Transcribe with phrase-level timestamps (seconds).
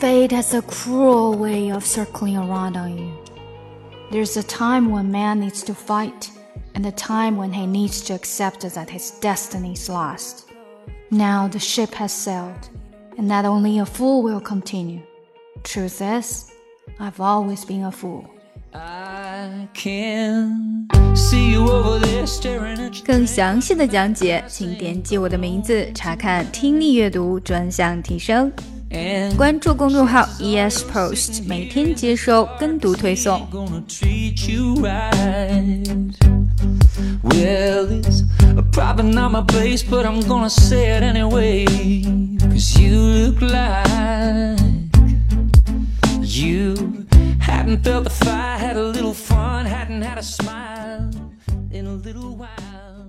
[0.00, 3.12] Fate has a cruel way of circling around on you.
[4.10, 6.30] There's a time when man needs to fight,
[6.74, 10.46] and a time when he needs to accept that his destiny is lost.
[11.10, 12.68] Now the ship has sailed,
[13.16, 15.00] and not only a fool will continue.
[15.62, 16.52] Truth is,
[17.00, 18.24] I've always been a fool.
[18.74, 23.04] I can see you over there staring at you.
[23.04, 28.52] 更详细的讲解，请点击我的名字查看听力阅读专项提升。
[28.90, 33.46] And 关注公众号 ES Post，每天接收跟读推送。
[33.52, 36.14] gonna treat you right.
[37.22, 38.22] Well, it's
[38.72, 41.66] probably not my place, but I'm gonna say it anyway.
[42.38, 43.86] Cause you look like
[46.22, 47.04] you
[47.40, 51.10] hadn't felt the fire, had a little fun, hadn't had a smile
[51.70, 52.99] in a little while.